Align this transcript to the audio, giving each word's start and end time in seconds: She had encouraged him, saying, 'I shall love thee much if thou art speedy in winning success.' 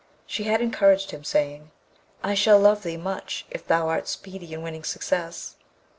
She 0.25 0.45
had 0.45 0.61
encouraged 0.61 1.11
him, 1.11 1.23
saying, 1.23 1.69
'I 2.23 2.33
shall 2.33 2.59
love 2.59 2.81
thee 2.81 2.97
much 2.97 3.45
if 3.51 3.67
thou 3.67 3.87
art 3.87 4.07
speedy 4.07 4.51
in 4.51 4.63
winning 4.63 4.83
success.' 4.83 5.57